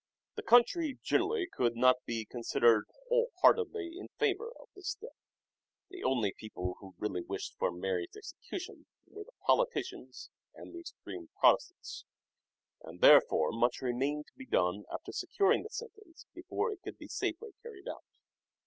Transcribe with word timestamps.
The 0.33 0.41
country 0.41 0.97
generally 1.03 1.45
could 1.45 1.75
not 1.75 1.97
be 2.07 2.25
con 2.25 2.41
sidered 2.41 2.85
wholeheartedly 3.07 3.97
in 3.99 4.07
favour 4.17 4.51
of 4.59 4.69
this 4.75 4.89
step. 4.93 5.13
The 5.91 6.03
only 6.03 6.33
people 6.35 6.73
who 6.79 6.95
really 6.97 7.21
wished 7.21 7.53
for 7.59 7.69
Mary's 7.71 8.15
execution 8.17 8.87
were 9.05 9.25
the 9.25 9.31
politicians 9.45 10.31
and 10.55 10.73
the 10.73 10.79
extreme 10.79 11.29
Protestants; 11.39 12.05
352 12.81 12.81
"SHAKESPEARE" 12.81 12.87
IDENTIFIED 12.87 12.89
and 12.89 13.01
therefore 13.01 13.51
much 13.51 13.81
remained 13.83 14.25
to 14.25 14.33
be 14.35 14.47
done 14.47 14.85
after 14.91 15.11
securing 15.11 15.61
the 15.61 15.69
sentence 15.69 16.25
before 16.33 16.71
it 16.71 16.81
could 16.81 16.97
safely 17.11 17.49
be 17.49 17.55
carried 17.61 17.87
out. 17.87 18.03